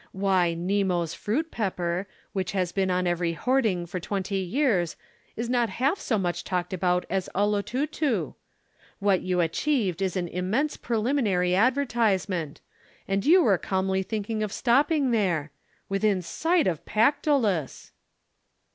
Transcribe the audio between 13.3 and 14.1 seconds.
were calmly